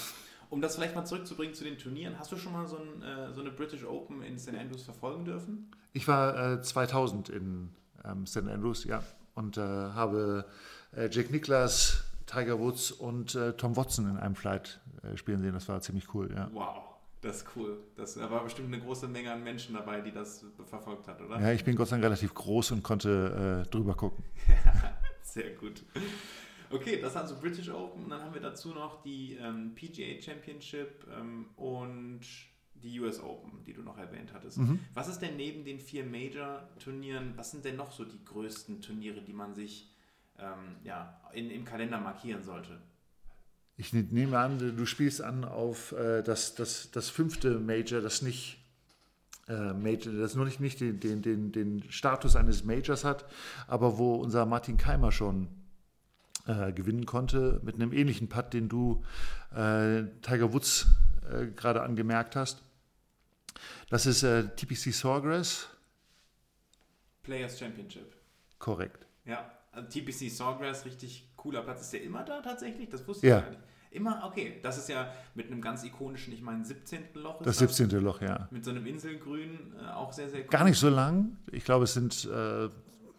Um 0.50 0.62
das 0.62 0.76
vielleicht 0.76 0.96
mal 0.96 1.06
zurückzubringen 1.06 1.54
zu 1.54 1.64
den 1.64 1.78
Turnieren, 1.78 2.18
hast 2.18 2.32
du 2.32 2.38
schon 2.38 2.54
mal 2.54 2.66
so, 2.66 2.78
ein, 2.78 3.04
äh, 3.04 3.32
so 3.34 3.42
eine 3.42 3.52
British 3.52 3.84
Open 3.84 4.24
in 4.24 4.40
St. 4.40 4.56
Andrews 4.56 4.82
verfolgen 4.82 5.24
dürfen? 5.24 5.70
Ich 5.94 6.08
war 6.08 6.54
äh, 6.54 6.62
2000 6.62 7.30
in 7.30 7.70
ähm, 8.04 8.26
St. 8.26 8.48
Andrews, 8.48 8.84
ja, 8.86 9.04
und 9.36 9.58
äh, 9.58 9.62
habe 9.62 10.46
äh, 10.92 11.08
Jack 11.12 11.30
Nicklaus, 11.30 12.04
Tiger 12.28 12.60
Woods 12.60 12.92
und 12.92 13.34
äh, 13.34 13.54
Tom 13.54 13.76
Watson 13.76 14.10
in 14.10 14.18
einem 14.18 14.36
Flight 14.36 14.80
äh, 15.02 15.18
spielen 15.18 15.42
sehen. 15.42 15.54
Das 15.54 15.68
war 15.68 15.82
ziemlich 15.82 16.14
cool, 16.14 16.32
ja. 16.34 16.50
Wow. 16.54 16.84
Das 17.22 17.38
ist 17.38 17.48
cool. 17.56 17.80
Das, 17.96 18.14
da 18.14 18.30
war 18.30 18.44
bestimmt 18.44 18.72
eine 18.72 18.82
große 18.82 19.08
Menge 19.08 19.32
an 19.32 19.44
Menschen 19.44 19.74
dabei, 19.74 20.02
die 20.02 20.12
das 20.12 20.46
verfolgt 20.70 21.08
hat, 21.08 21.20
oder? 21.20 21.42
Ja, 21.42 21.52
ich 21.52 21.66
bin 21.66 21.76
Gott 21.76 21.88
sei 21.88 21.96
Dank 21.96 22.06
relativ 22.06 22.36
groß 22.36 22.72
und 22.72 22.84
konnte 22.84 23.66
drüber 23.72 23.96
gucken. 23.96 24.24
Sehr 25.24 25.56
gut. 25.56 25.84
Okay, 26.70 27.00
das 27.02 27.16
waren 27.16 27.28
so 27.28 27.36
British 27.40 27.70
Open. 27.70 28.04
Und 28.04 28.10
dann 28.10 28.22
haben 28.22 28.34
wir 28.34 28.42
dazu 28.42 28.70
noch 28.70 29.02
die 29.02 29.36
ähm, 29.36 29.74
PGA 29.76 30.22
Championship 30.22 31.08
ähm, 31.18 31.48
und 31.56 32.22
die 32.76 33.00
US 33.00 33.22
Open, 33.22 33.64
die 33.66 33.74
du 33.74 33.82
noch 33.82 33.98
erwähnt 33.98 34.34
hattest. 34.34 34.58
Mhm. 34.58 34.80
Was 34.94 35.08
ist 35.08 35.20
denn 35.20 35.36
neben 35.36 35.64
den 35.64 35.80
vier 35.80 36.06
Major-Turnieren, 36.06 37.34
was 37.36 37.52
sind 37.52 37.66
denn 37.66 37.76
noch 37.76 37.92
so 37.92 38.06
die 38.06 38.24
größten 38.24 38.82
Turniere, 38.82 39.22
die 39.22 39.34
man 39.34 39.54
sich 39.56 39.92
ähm, 40.40 40.76
ja, 40.84 41.20
in, 41.34 41.50
im 41.50 41.66
Kalender 41.66 42.00
markieren 42.00 42.44
sollte? 42.44 42.80
Ich 43.80 43.94
nehme 43.94 44.40
an, 44.40 44.58
du 44.58 44.86
spielst 44.88 45.22
an 45.22 45.46
auf 45.46 45.92
äh, 45.92 46.24
das, 46.24 46.56
das, 46.56 46.90
das 46.90 47.10
fünfte 47.10 47.60
Major, 47.60 48.02
das 48.02 48.24
nicht 48.24 48.58
äh, 49.48 49.74
Major, 49.74 50.14
das 50.14 50.34
nur 50.34 50.46
nicht, 50.46 50.60
nicht 50.60 50.80
den, 50.80 51.00
den, 51.00 51.22
den, 51.22 51.52
den 51.52 51.92
Status 51.92 52.36
eines 52.36 52.64
Majors 52.64 53.04
hat, 53.04 53.26
aber 53.68 54.00
wo 54.00 54.16
unser 54.16 54.48
Martin 54.48 54.78
Keimer 54.78 55.12
schon 55.12 55.48
äh, 56.48 56.72
gewinnen 56.72 57.06
konnte, 57.06 57.60
mit 57.64 57.76
einem 57.76 57.94
ähnlichen 57.94 58.30
Putt, 58.30 58.54
den 58.54 58.68
du 58.68 59.04
äh, 59.56 60.04
Tiger 60.22 60.54
Woods 60.54 60.88
äh, 61.32 61.46
gerade 61.48 61.84
angemerkt 61.84 62.36
hast. 62.36 62.64
Das 63.90 64.06
ist 64.06 64.24
äh, 64.24 64.48
TPC 64.56 64.94
Sawgrass. 64.94 65.68
Players 67.22 67.60
Championship. 67.60 68.12
Korrekt. 68.60 69.06
Ja, 69.26 69.57
TPC 69.84 70.30
Sawgrass, 70.30 70.86
richtig 70.86 71.30
cooler 71.36 71.62
Platz. 71.62 71.82
Ist 71.82 71.94
der 71.94 72.04
immer 72.04 72.24
da 72.24 72.42
tatsächlich? 72.42 72.90
Das 72.90 73.08
wusste 73.08 73.28
ja. 73.28 73.38
ich 73.38 73.44
gar 73.44 73.52
nicht. 73.52 73.64
Immer, 73.92 74.24
okay. 74.26 74.60
Das 74.62 74.78
ist 74.78 74.90
ja 74.90 75.12
mit 75.34 75.48
einem 75.48 75.62
ganz 75.62 75.84
ikonischen, 75.84 76.34
ich 76.34 76.42
meine, 76.42 76.64
17. 76.64 77.00
Loch. 77.16 77.42
das 77.42 77.58
17. 77.58 77.90
Das. 77.90 78.02
Loch, 78.02 78.22
ja. 78.22 78.48
Mit 78.52 78.66
so 78.66 78.72
einem 78.72 78.86
Inselgrün, 78.86 79.74
äh, 79.82 79.90
auch 79.92 80.12
sehr, 80.12 80.30
sehr 80.30 80.42
cool. 80.42 80.48
Gar 80.50 80.66
nicht 80.66 80.78
so 80.78 80.90
lang. 80.90 81.38
Ich 81.52 81.64
glaube, 81.64 81.86
es 81.86 81.94
sind 81.94 82.26
äh, 82.26 82.70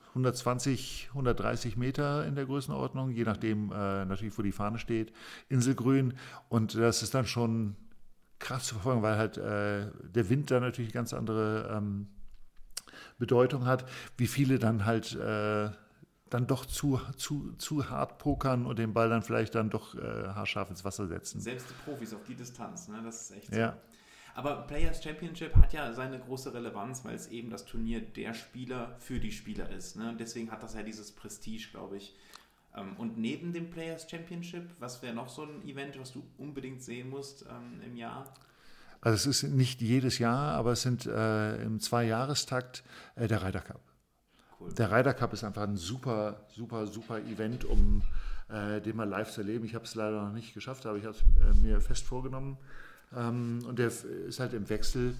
120, 0.08 1.08
130 1.10 1.76
Meter 1.76 2.26
in 2.26 2.34
der 2.34 2.44
Größenordnung, 2.44 3.10
je 3.10 3.25
nachdem 3.25 3.72
äh, 3.72 4.05
natürlich, 4.05 4.37
wo 4.38 4.43
die 4.43 4.52
Fahne 4.52 4.78
steht. 4.78 5.12
Inselgrün. 5.49 6.14
Und 6.49 6.75
das 6.75 7.02
ist 7.02 7.14
dann 7.14 7.26
schon 7.26 7.76
krass 8.38 8.64
zu 8.66 8.75
verfolgen, 8.75 9.02
weil 9.02 9.16
halt 9.16 9.37
äh, 9.37 9.87
der 10.02 10.28
Wind 10.28 10.50
da 10.50 10.60
natürlich 10.60 10.93
ganz 10.93 11.12
andere 11.12 11.75
ähm, 11.76 12.08
Bedeutung 13.19 13.66
hat, 13.66 13.84
wie 14.16 14.26
viele 14.26 14.58
dann 14.58 14.84
halt 14.84 15.14
äh, 15.16 15.70
dann 16.31 16.47
doch 16.47 16.67
zu, 16.67 17.01
zu, 17.17 17.53
zu 17.58 17.91
hart 17.91 18.19
pokern 18.19 18.67
und 18.67 18.79
den 18.79 18.93
Ball 18.93 19.08
dann 19.08 19.23
vielleicht 19.23 19.55
dann 19.55 19.70
doch 19.70 19.94
äh, 19.94 20.01
haarscharf 20.01 20.70
ins 20.70 20.85
Wasser 20.85 21.06
setzen. 21.06 21.41
Selbst 21.41 21.69
die 21.70 21.75
Profis 21.85 22.15
auf 22.15 22.25
die 22.25 22.35
Distanz, 22.35 22.89
ne? 22.89 23.01
das 23.05 23.23
ist 23.23 23.37
echt 23.37 23.53
so. 23.53 23.58
Ja. 23.58 23.77
Aber 24.35 24.63
Players 24.69 25.03
Championship 25.03 25.56
hat 25.56 25.73
ja 25.73 25.93
seine 25.93 26.20
große 26.20 26.55
Relevanz, 26.55 27.05
weil 27.05 27.17
es 27.17 27.27
eben 27.27 27.51
das 27.51 27.65
Turnier 27.65 28.01
der 28.01 28.35
Spieler 28.35 28.94
für 29.01 29.19
die 29.19 29.32
Spieler 29.32 29.69
ist. 29.70 29.97
Ne? 29.97 30.15
Deswegen 30.19 30.53
hat 30.53 30.63
das 30.63 30.75
ja 30.75 30.82
dieses 30.85 31.11
Prestige, 31.11 31.69
glaube 31.73 31.97
ich. 31.97 32.15
Ähm, 32.77 32.94
und 32.99 33.19
neben 33.19 33.53
dem 33.53 33.70
Players 33.70 34.08
Championship, 34.08 34.70
was 34.79 35.03
wäre 35.03 35.15
noch 35.15 35.29
so 35.29 35.43
ein 35.43 35.67
Event, 35.67 35.99
was 35.99 36.13
du 36.13 36.23
unbedingt 36.39 36.82
sehen 36.82 37.11
musst 37.11 37.47
ähm, 37.51 37.81
im 37.85 37.97
Jahr? 37.97 38.32
Also 39.01 39.31
es 39.31 39.43
ist 39.43 39.51
nicht 39.51 39.81
jedes 39.81 40.19
Jahr, 40.19 40.55
aber 40.55 40.73
es 40.73 40.82
sind 40.82 41.06
äh, 41.06 41.63
im 41.63 41.81
Zweijahrestakt 41.81 42.85
äh, 43.17 43.29
der 43.29 43.43
Ryder 43.43 43.61
Cup. 43.61 43.81
Cool. 44.58 44.72
Der 44.74 44.91
Ryder 44.91 45.15
Cup 45.15 45.32
ist 45.32 45.44
einfach 45.44 45.62
ein 45.62 45.77
super, 45.77 46.41
super, 46.48 46.86
super 46.86 47.19
Event, 47.20 47.65
um 47.65 48.03
äh, 48.48 48.81
den 48.81 48.96
mal 48.96 49.08
live 49.08 49.31
zu 49.31 49.43
erleben. 49.43 49.65
Ich 49.65 49.74
habe 49.74 49.84
es 49.84 49.94
leider 49.94 50.22
noch 50.22 50.32
nicht 50.32 50.55
geschafft, 50.55 50.86
aber 50.86 50.98
ich 50.98 51.05
habe 51.05 51.15
es 51.15 51.22
äh, 51.22 51.55
mir 51.62 51.81
fest 51.81 52.05
vorgenommen. 52.05 52.58
Ähm, 53.17 53.60
und 53.67 53.79
der 53.79 53.88
ist 53.88 54.41
halt 54.41 54.53
im 54.53 54.69
Wechsel 54.69 55.17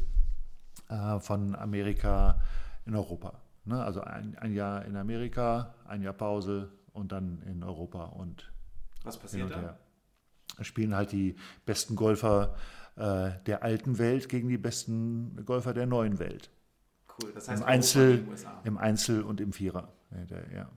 äh, 0.89 1.21
von 1.21 1.55
Amerika 1.55 2.41
in 2.87 2.95
Europa. 2.95 3.41
Ne? 3.65 3.83
Also 3.83 4.01
ein, 4.01 4.37
ein 4.39 4.53
Jahr 4.53 4.85
in 4.85 4.97
Amerika, 4.97 5.75
ein 5.87 6.03
Jahr 6.03 6.15
Pause, 6.15 6.71
und 6.99 7.13
dann 7.13 7.43
in 7.43 7.63
Europa 7.63 8.05
und 8.05 8.51
was 9.05 9.17
passiert 9.17 9.51
da? 9.51 9.79
Da 10.57 10.65
spielen 10.65 10.95
halt 10.95 11.13
die 11.13 11.37
besten 11.65 11.95
Golfer 11.95 12.57
äh, 12.97 13.31
der 13.47 13.63
alten 13.63 13.99
Welt 13.99 14.29
gegen 14.29 14.49
die 14.49 14.59
besten 14.59 15.45
Golfer 15.47 15.73
der 15.73 15.87
neuen 15.87 16.19
Welt. 16.19 16.51
Cool, 17.23 17.33
das 17.35 17.49
heißt 17.49 17.63
Im 17.63 17.69
Einzel, 17.69 18.27
im 18.65 18.79
Einzel 18.79 19.23
und 19.23 19.41
im 19.41 19.53
Vierer. 19.53 19.93
Ja. 20.55 20.71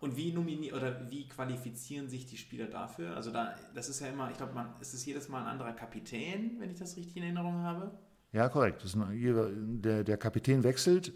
Und 0.00 0.16
wie 0.16 0.32
nominieren 0.32 0.76
oder 0.76 1.10
wie 1.10 1.28
qualifizieren 1.28 2.08
sich 2.08 2.26
die 2.26 2.36
Spieler 2.36 2.66
dafür? 2.66 3.14
Also 3.14 3.30
da, 3.30 3.54
das 3.74 3.88
ist 3.88 4.00
ja 4.00 4.08
immer, 4.08 4.30
ich 4.30 4.36
glaube, 4.36 4.52
man, 4.52 4.74
es 4.80 4.94
ist 4.94 5.06
jedes 5.06 5.28
Mal 5.28 5.42
ein 5.42 5.46
anderer 5.46 5.72
Kapitän, 5.72 6.56
wenn 6.58 6.70
ich 6.70 6.78
das 6.78 6.96
richtig 6.96 7.16
in 7.16 7.22
Erinnerung 7.22 7.62
habe. 7.62 7.92
Ja, 8.32 8.48
korrekt. 8.48 8.84
Ein, 8.96 9.80
der, 9.82 10.02
der 10.02 10.16
Kapitän 10.16 10.64
wechselt 10.64 11.12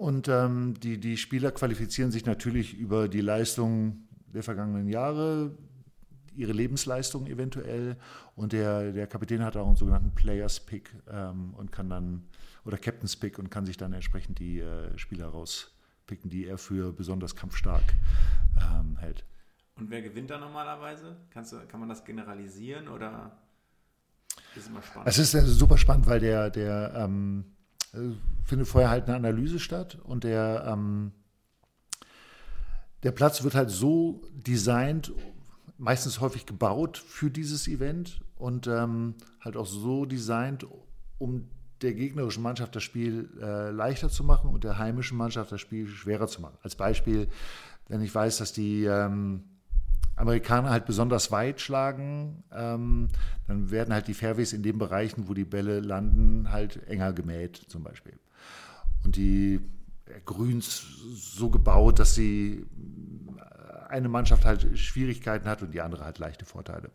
und 0.00 0.28
ähm, 0.28 0.74
die, 0.80 0.98
die 0.98 1.18
Spieler 1.18 1.52
qualifizieren 1.52 2.10
sich 2.10 2.24
natürlich 2.24 2.72
über 2.74 3.06
die 3.06 3.20
Leistungen 3.20 4.08
der 4.32 4.42
vergangenen 4.42 4.88
Jahre, 4.88 5.50
ihre 6.34 6.52
Lebensleistung 6.52 7.26
eventuell. 7.26 7.96
Und 8.34 8.54
der, 8.54 8.92
der 8.92 9.06
Kapitän 9.06 9.44
hat 9.44 9.58
auch 9.58 9.66
einen 9.66 9.76
sogenannten 9.76 10.14
Players 10.14 10.60
Pick 10.60 10.90
ähm, 11.10 11.52
und 11.54 11.70
kann 11.70 11.90
dann, 11.90 12.22
oder 12.64 12.78
Captain's 12.78 13.16
Pick 13.16 13.38
und 13.38 13.50
kann 13.50 13.66
sich 13.66 13.76
dann 13.76 13.92
entsprechend 13.92 14.38
die 14.38 14.60
äh, 14.60 14.96
Spieler 14.98 15.28
rauspicken, 15.28 16.30
die 16.30 16.46
er 16.46 16.58
für 16.58 16.92
besonders 16.92 17.36
kampfstark 17.36 17.94
ähm, 18.58 18.96
hält. 18.98 19.24
Und 19.76 19.90
wer 19.90 20.02
gewinnt 20.02 20.30
da 20.30 20.38
normalerweise? 20.38 21.16
Kannst 21.30 21.52
du, 21.52 21.66
kann 21.66 21.80
man 21.80 21.88
das 21.88 22.04
generalisieren 22.04 22.88
oder 22.88 23.38
ist 24.54 24.68
immer 24.68 24.82
spannend? 24.82 25.08
Es 25.08 25.18
ist 25.18 25.32
super 25.32 25.78
spannend, 25.78 26.06
weil 26.06 26.20
der, 26.20 26.50
der 26.50 26.92
ähm, 26.96 27.44
äh, 27.92 28.10
findet 28.44 28.68
vorher 28.68 28.90
halt 28.90 29.04
eine 29.04 29.16
Analyse 29.16 29.58
statt 29.58 29.98
und 30.02 30.24
der, 30.24 30.64
ähm, 30.66 31.12
der 33.02 33.12
Platz 33.12 33.42
wird 33.42 33.54
halt 33.54 33.70
so 33.70 34.22
designt, 34.32 35.12
meistens 35.78 36.20
häufig 36.20 36.44
gebaut 36.44 36.98
für 36.98 37.30
dieses 37.30 37.66
Event 37.66 38.20
und 38.36 38.66
ähm, 38.66 39.14
halt 39.40 39.56
auch 39.56 39.66
so 39.66 40.04
designt, 40.04 40.66
um 41.18 41.48
der 41.82 41.94
gegnerischen 41.94 42.42
Mannschaft 42.42 42.76
das 42.76 42.82
Spiel 42.82 43.30
äh, 43.40 43.70
leichter 43.70 44.08
zu 44.10 44.24
machen 44.24 44.50
und 44.50 44.64
der 44.64 44.78
heimischen 44.78 45.16
Mannschaft 45.16 45.52
das 45.52 45.60
Spiel 45.60 45.86
schwerer 45.86 46.26
zu 46.26 46.40
machen. 46.40 46.56
Als 46.62 46.74
Beispiel, 46.74 47.28
wenn 47.88 48.02
ich 48.02 48.14
weiß, 48.14 48.38
dass 48.38 48.52
die 48.52 48.84
ähm, 48.84 49.44
Amerikaner 50.16 50.70
halt 50.70 50.86
besonders 50.86 51.32
weit 51.32 51.60
schlagen, 51.60 52.44
ähm, 52.52 53.08
dann 53.46 53.70
werden 53.70 53.94
halt 53.94 54.08
die 54.08 54.14
Fairways 54.14 54.52
in 54.52 54.62
den 54.62 54.78
Bereichen, 54.78 55.28
wo 55.28 55.34
die 55.34 55.44
Bälle 55.44 55.80
landen, 55.80 56.50
halt 56.50 56.86
enger 56.86 57.12
gemäht 57.12 57.56
zum 57.56 57.82
Beispiel. 57.82 58.18
Und 59.04 59.16
die 59.16 59.60
Grüns 60.24 60.84
so 61.14 61.50
gebaut, 61.50 61.98
dass 61.98 62.14
sie 62.14 62.66
eine 63.88 64.08
Mannschaft 64.08 64.44
halt 64.44 64.78
Schwierigkeiten 64.78 65.48
hat 65.48 65.62
und 65.62 65.72
die 65.72 65.80
andere 65.80 66.04
halt 66.04 66.18
leichte 66.18 66.44
Vorteile. 66.44 66.90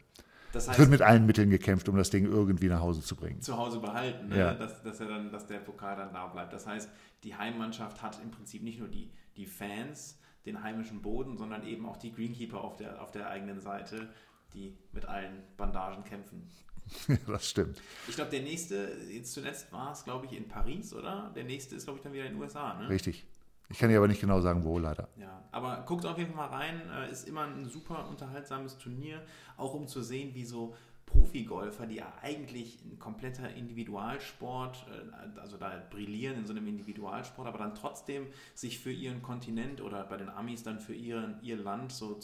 Das 0.55 0.69
heißt, 0.69 0.79
es 0.79 0.79
wird 0.79 0.89
mit 0.89 1.01
allen 1.01 1.25
Mitteln 1.25 1.49
gekämpft, 1.49 1.89
um 1.89 1.97
das 1.97 2.09
Ding 2.09 2.25
irgendwie 2.25 2.69
nach 2.69 2.79
Hause 2.79 3.01
zu 3.01 3.17
bringen. 3.17 3.41
Zu 3.41 3.57
Hause 3.57 3.81
behalten, 3.81 4.29
ne? 4.29 4.37
ja. 4.37 4.53
dass, 4.53 4.81
dass, 4.83 5.01
er 5.01 5.07
dann, 5.07 5.29
dass 5.29 5.45
der 5.47 5.59
Pokal 5.59 5.97
dann 5.97 6.13
da 6.13 6.27
bleibt. 6.27 6.53
Das 6.53 6.65
heißt, 6.65 6.89
die 7.25 7.35
Heimmannschaft 7.35 8.01
hat 8.01 8.21
im 8.23 8.31
Prinzip 8.31 8.63
nicht 8.63 8.79
nur 8.79 8.87
die, 8.87 9.11
die 9.35 9.47
Fans, 9.47 10.17
den 10.45 10.63
heimischen 10.63 11.01
Boden, 11.01 11.37
sondern 11.37 11.67
eben 11.67 11.85
auch 11.85 11.97
die 11.97 12.13
Greenkeeper 12.13 12.63
auf 12.63 12.77
der, 12.77 13.01
auf 13.01 13.11
der 13.11 13.27
eigenen 13.27 13.59
Seite, 13.59 14.07
die 14.53 14.77
mit 14.93 15.05
allen 15.05 15.43
Bandagen 15.57 16.05
kämpfen. 16.05 16.47
das 17.27 17.49
stimmt. 17.49 17.81
Ich 18.07 18.15
glaube, 18.15 18.31
der 18.31 18.41
nächste, 18.41 18.97
jetzt 19.09 19.33
zuletzt 19.33 19.73
war 19.73 19.91
es, 19.91 20.05
glaube 20.05 20.25
ich, 20.25 20.31
in 20.31 20.47
Paris, 20.47 20.93
oder? 20.93 21.33
Der 21.35 21.43
nächste 21.43 21.75
ist, 21.75 21.83
glaube 21.83 21.99
ich, 21.99 22.03
dann 22.03 22.13
wieder 22.13 22.27
in 22.27 22.33
den 22.33 22.41
USA, 22.41 22.75
ne? 22.75 22.87
Richtig. 22.87 23.25
Ich 23.69 23.79
kann 23.79 23.89
dir 23.89 23.97
aber 23.97 24.07
nicht 24.07 24.21
genau 24.21 24.41
sagen, 24.41 24.63
wo 24.63 24.77
leider. 24.77 25.07
Ja, 25.17 25.43
aber 25.51 25.83
guckt 25.85 26.05
auf 26.05 26.17
jeden 26.17 26.33
Fall 26.33 26.49
mal 26.49 26.57
rein. 26.57 26.81
Äh, 26.89 27.11
ist 27.11 27.27
immer 27.27 27.45
ein 27.45 27.65
super 27.65 28.07
unterhaltsames 28.09 28.77
Turnier, 28.77 29.21
auch 29.57 29.73
um 29.73 29.87
zu 29.87 30.03
sehen, 30.03 30.33
wie 30.33 30.45
so 30.45 30.75
Profigolfer, 31.05 31.85
die 31.85 31.95
ja 31.95 32.11
eigentlich 32.21 32.79
ein 32.83 32.97
kompletter 32.99 33.53
Individualsport, 33.53 34.85
äh, 34.89 35.39
also 35.39 35.57
da 35.57 35.71
brillieren 35.89 36.39
in 36.39 36.45
so 36.45 36.51
einem 36.51 36.67
Individualsport, 36.67 37.47
aber 37.47 37.59
dann 37.59 37.75
trotzdem 37.75 38.27
sich 38.53 38.79
für 38.79 38.91
ihren 38.91 39.21
Kontinent 39.21 39.81
oder 39.81 40.03
bei 40.03 40.17
den 40.17 40.29
Amis 40.29 40.63
dann 40.63 40.79
für 40.79 40.93
ihren, 40.93 41.41
ihr 41.41 41.57
Land 41.57 41.91
so 41.91 42.15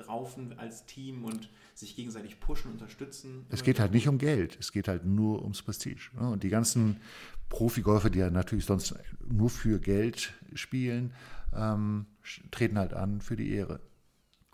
zusammenraufen 0.00 0.58
als 0.58 0.86
Team 0.86 1.24
und 1.24 1.48
sich 1.74 1.96
gegenseitig 1.96 2.40
pushen, 2.40 2.72
unterstützen. 2.72 3.46
Es 3.48 3.62
geht 3.62 3.80
halt 3.80 3.92
nicht 3.92 4.08
um 4.08 4.18
Geld, 4.18 4.56
es 4.58 4.72
geht 4.72 4.88
halt 4.88 5.04
nur 5.04 5.42
ums 5.42 5.62
Prestige. 5.62 6.10
Ne? 6.14 6.30
Und 6.30 6.42
die 6.42 6.48
ganzen 6.48 7.00
Profigolfer, 7.48 8.10
die 8.10 8.18
ja 8.18 8.30
natürlich 8.30 8.64
sonst 8.64 8.94
nur 9.28 9.50
für 9.50 9.78
Geld 9.80 10.32
spielen, 10.54 11.12
ähm, 11.54 12.06
treten 12.50 12.78
halt 12.78 12.94
an 12.94 13.20
für 13.20 13.36
die 13.36 13.50
Ehre. 13.52 13.80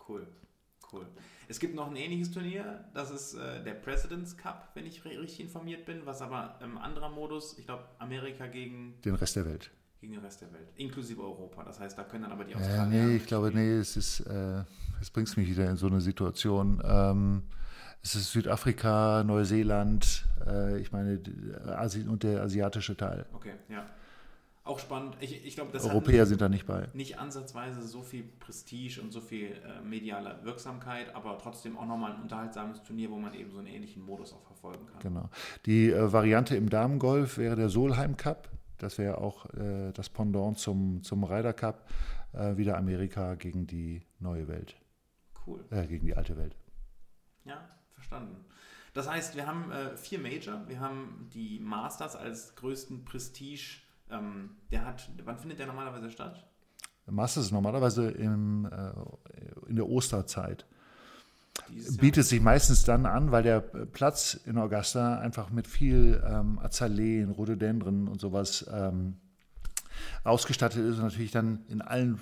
Cool, 0.09 0.27
cool. 0.93 1.07
Es 1.49 1.61
gibt 1.61 1.75
noch 1.77 1.89
ein 1.89 1.97
ähnliches 1.97 2.33
Turnier, 2.33 2.85
das 2.93 3.11
ist 3.11 3.35
äh, 3.35 3.63
der 3.63 3.75
President's 3.75 4.37
Cup, 4.37 4.71
wenn 4.75 4.85
ich 4.85 5.05
richtig 5.05 5.41
informiert 5.41 5.85
bin, 5.87 6.05
was 6.05 6.21
aber 6.21 6.59
im 6.63 6.77
anderer 6.77 7.09
Modus, 7.09 7.57
ich 7.59 7.67
glaube 7.67 7.85
Amerika 7.99 8.47
gegen 8.47 8.95
den 9.05 9.15
Rest 9.15 9.37
der 9.37 9.47
Welt. 9.47 9.71
Gegen 10.07 10.21
den 10.21 10.25
Rest 10.25 10.41
der 10.41 10.53
Welt, 10.53 10.69
inklusive 10.77 11.21
Europa. 11.21 11.65
Das 11.65 11.81
heißt, 11.81 11.99
da 11.99 12.05
können 12.05 12.23
dann 12.23 12.31
aber 12.31 12.45
die 12.45 12.55
Australier. 12.55 13.01
Äh, 13.01 13.07
nee, 13.07 13.17
ich 13.17 13.27
glaube, 13.27 13.51
nee, 13.53 13.73
es 13.73 13.97
ist, 13.97 14.21
äh, 14.21 14.63
es 15.01 15.11
bringt 15.11 15.37
mich 15.37 15.49
wieder 15.49 15.69
in 15.69 15.77
so 15.77 15.89
eine 15.89 16.01
Situation. 16.01 16.81
Ähm, 16.85 17.43
es 18.05 18.15
ist 18.15 18.31
Südafrika, 18.31 19.25
Neuseeland, 19.25 20.25
äh, 20.47 20.79
ich 20.79 20.93
meine, 20.93 21.21
Asi 21.77 22.07
und 22.07 22.23
der 22.23 22.43
asiatische 22.43 22.97
Teil. 22.97 23.27
Okay, 23.33 23.55
ja. 23.69 23.85
Auch 24.63 24.79
spannend. 24.79 25.17
Ich, 25.19 25.45
ich 25.45 25.57
glaube, 25.57 25.73
das 25.73 25.85
Europäer 25.85 26.25
sind 26.25 26.41
da 26.41 26.49
nicht 26.49 26.67
bei. 26.67 26.87
Nicht 26.93 27.19
ansatzweise 27.19 27.83
so 27.83 28.03
viel 28.03 28.23
Prestige 28.39 29.01
und 29.03 29.13
so 29.13 29.21
viel 29.21 29.49
äh, 29.49 29.85
mediale 29.85 30.39
Wirksamkeit, 30.45 31.17
aber 31.17 31.37
trotzdem 31.39 31.77
auch 31.77 31.87
nochmal 31.87 32.13
ein 32.13 32.23
unterhaltsames 32.23 32.81
Turnier, 32.85 33.11
wo 33.11 33.17
man 33.17 33.35
eben 33.35 33.51
so 33.51 33.59
einen 33.59 33.67
ähnlichen 33.67 34.05
Modus 34.05 34.33
auch 34.33 34.43
verfolgen 34.45 34.87
kann. 34.87 35.01
Genau. 35.01 35.29
Die 35.67 35.91
äh, 35.91 36.13
Variante 36.13 36.55
im 36.55 36.71
Damengolf 36.71 37.39
wäre 37.39 37.57
der 37.57 37.71
Solheim 37.71 38.17
Cup. 38.17 38.49
Das 38.79 38.99
wäre 38.99 39.19
auch 39.19 39.47
äh, 39.55 39.93
das 39.93 40.09
Pendant 40.09 40.59
zum, 40.59 41.03
zum 41.03 41.25
Ryder 41.25 41.53
Cup. 41.53 41.89
Äh, 42.33 42.57
wieder 42.57 42.77
Amerika 42.77 43.35
gegen 43.35 43.67
die 43.67 44.03
neue 44.19 44.49
Welt. 44.49 44.77
Cool. 45.47 45.65
Äh, 45.71 45.87
gegen 45.87 46.07
die 46.07 46.17
alte 46.17 46.37
Welt. 46.37 46.57
Ja, 47.45 47.69
verstanden. 47.93 48.45
Das 48.95 49.09
heißt, 49.09 49.37
wir 49.37 49.47
haben 49.47 49.71
äh, 49.71 49.97
vier 49.97 50.19
Major. 50.19 50.67
Wir 50.69 50.81
haben 50.81 51.29
die 51.33 51.61
Masters 51.61 52.17
als 52.17 52.55
größten 52.57 53.05
Prestige 53.05 53.87
ähm, 54.11 54.51
der 54.71 54.85
hat, 54.85 55.09
wann 55.25 55.39
findet 55.39 55.59
der 55.59 55.67
normalerweise 55.67 56.11
statt? 56.11 56.47
Masters 57.07 57.47
ist 57.47 57.53
normalerweise 57.53 58.11
im, 58.11 58.67
äh, 58.67 59.69
in 59.69 59.77
der 59.77 59.89
Osterzeit. 59.89 60.67
Bietet 61.99 62.25
sich 62.27 62.41
meistens 62.41 62.85
dann 62.85 63.07
an, 63.07 63.31
weil 63.33 63.43
der 63.43 63.61
Platz 63.61 64.35
in 64.45 64.59
Augusta 64.59 65.19
einfach 65.19 65.51
mit 65.51 65.67
viel 65.67 66.23
ähm, 66.27 66.59
Azaleen, 66.59 67.31
Rhododendren 67.31 68.09
und 68.09 68.21
sowas 68.21 68.67
ähm, 68.73 69.17
ausgestattet 70.25 70.85
ist 70.85 70.99
und 70.99 71.05
natürlich 71.05 71.31
dann 71.31 71.65
in 71.69 71.81
allen 71.83 72.19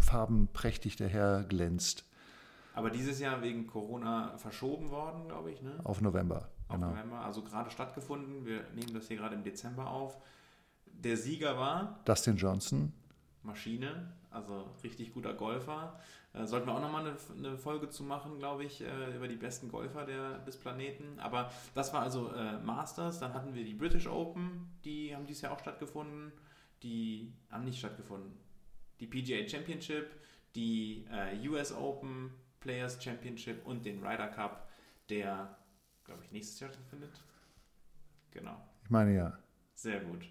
Farben 0.00 0.48
prächtig 0.52 0.96
daher 0.96 1.44
glänzt. 1.48 2.04
Aber 2.74 2.90
dieses 2.90 3.18
Jahr 3.18 3.42
wegen 3.42 3.66
Corona 3.66 4.36
verschoben 4.38 4.90
worden, 4.90 5.26
glaube 5.26 5.50
ich, 5.50 5.62
ne? 5.62 5.72
Auf 5.82 6.00
November. 6.00 6.48
Auf 6.68 6.76
genau. 6.76 6.90
November, 6.90 7.24
also 7.24 7.42
gerade 7.42 7.70
stattgefunden. 7.70 8.46
Wir 8.46 8.60
nehmen 8.74 8.94
das 8.94 9.08
hier 9.08 9.16
gerade 9.16 9.34
im 9.34 9.42
Dezember 9.42 9.88
auf. 9.90 10.16
Der 10.86 11.16
Sieger 11.16 11.56
war 11.58 11.98
Dustin 12.04 12.36
Johnson. 12.36 12.92
Maschine, 13.42 14.12
also 14.30 14.68
richtig 14.84 15.12
guter 15.12 15.34
Golfer. 15.34 15.98
Äh, 16.38 16.46
sollten 16.46 16.66
wir 16.66 16.74
auch 16.74 16.80
nochmal 16.80 17.06
eine, 17.06 17.16
eine 17.36 17.58
Folge 17.58 17.88
zu 17.88 18.02
machen, 18.04 18.38
glaube 18.38 18.64
ich, 18.64 18.80
äh, 18.82 19.16
über 19.16 19.28
die 19.28 19.36
besten 19.36 19.68
Golfer 19.68 20.04
der, 20.04 20.38
des 20.38 20.56
Planeten. 20.56 21.18
Aber 21.18 21.50
das 21.74 21.92
war 21.92 22.02
also 22.02 22.32
äh, 22.32 22.58
Masters. 22.58 23.18
Dann 23.18 23.34
hatten 23.34 23.54
wir 23.54 23.64
die 23.64 23.74
British 23.74 24.06
Open, 24.06 24.70
die 24.84 25.14
haben 25.14 25.26
dieses 25.26 25.42
Jahr 25.42 25.52
auch 25.52 25.60
stattgefunden. 25.60 26.32
Die 26.82 27.32
haben 27.50 27.64
nicht 27.64 27.78
stattgefunden. 27.78 28.32
Die 29.00 29.06
PGA 29.06 29.48
Championship, 29.48 30.10
die 30.54 31.06
äh, 31.10 31.48
US 31.48 31.72
Open 31.72 32.32
Players 32.60 33.02
Championship 33.02 33.64
und 33.66 33.84
den 33.84 34.04
Ryder 34.04 34.28
Cup, 34.28 34.68
der, 35.08 35.56
glaube 36.04 36.24
ich, 36.24 36.32
nächstes 36.32 36.60
Jahr 36.60 36.70
stattfindet. 36.70 37.20
Genau. 38.30 38.56
Ich 38.84 38.90
meine 38.90 39.14
ja. 39.14 39.38
Sehr 39.74 40.00
gut. 40.00 40.24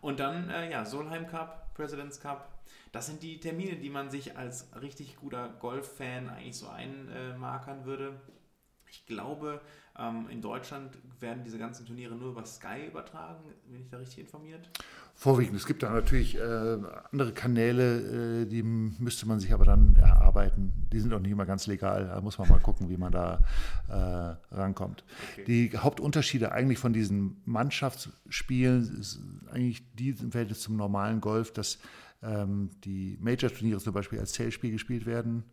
Und 0.00 0.20
dann, 0.20 0.48
äh, 0.48 0.70
ja, 0.70 0.84
Solheim 0.84 1.26
Cup, 1.26 1.69
President's 1.80 2.20
Cup. 2.20 2.46
Das 2.92 3.06
sind 3.06 3.22
die 3.22 3.40
Termine, 3.40 3.76
die 3.76 3.88
man 3.88 4.10
sich 4.10 4.36
als 4.36 4.68
richtig 4.82 5.16
guter 5.16 5.48
Golf-Fan 5.60 6.28
eigentlich 6.28 6.58
so 6.58 6.68
einmarkern 6.68 7.86
würde. 7.86 8.20
Ich 8.90 9.06
glaube, 9.06 9.60
ähm, 9.98 10.26
in 10.30 10.40
Deutschland 10.40 10.96
werden 11.20 11.44
diese 11.44 11.58
ganzen 11.58 11.86
Turniere 11.86 12.14
nur 12.14 12.30
über 12.30 12.44
Sky 12.44 12.86
übertragen. 12.88 13.44
Bin 13.66 13.82
ich 13.82 13.88
da 13.88 13.98
richtig 13.98 14.20
informiert? 14.20 14.68
Vorwiegend. 15.14 15.56
Es 15.56 15.66
gibt 15.66 15.82
da 15.82 15.90
natürlich 15.90 16.36
äh, 16.36 16.78
andere 17.12 17.32
Kanäle, 17.32 18.42
äh, 18.42 18.46
die 18.46 18.62
müsste 18.62 19.28
man 19.28 19.38
sich 19.38 19.52
aber 19.52 19.64
dann 19.64 19.96
erarbeiten. 19.96 20.86
Die 20.92 21.00
sind 21.00 21.12
auch 21.12 21.20
nicht 21.20 21.32
immer 21.32 21.46
ganz 21.46 21.66
legal. 21.66 22.06
Da 22.06 22.20
muss 22.20 22.38
man 22.38 22.48
mal 22.48 22.60
gucken, 22.60 22.88
wie 22.88 22.96
man 22.96 23.12
da 23.12 23.40
äh, 23.88 24.54
rankommt. 24.54 25.04
Okay. 25.32 25.44
Die 25.44 25.76
Hauptunterschiede 25.76 26.52
eigentlich 26.52 26.78
von 26.78 26.92
diesen 26.92 27.42
Mannschaftsspielen 27.44 28.98
ist 28.98 29.20
eigentlich 29.50 29.84
die 29.94 30.10
im 30.10 30.32
Verhältnis 30.32 30.60
zum 30.60 30.76
normalen 30.76 31.20
Golf, 31.20 31.52
dass 31.52 31.78
ähm, 32.22 32.70
die 32.84 33.18
Major-Turniere 33.20 33.80
zum 33.80 33.92
Beispiel 33.92 34.18
als 34.18 34.32
Zählspiel 34.32 34.72
gespielt 34.72 35.04
werden 35.04 35.44